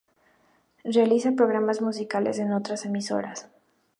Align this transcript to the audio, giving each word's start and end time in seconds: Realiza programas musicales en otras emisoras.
Realiza 0.83 1.33
programas 1.35 1.79
musicales 1.83 2.39
en 2.39 2.53
otras 2.53 2.85
emisoras. 2.85 3.47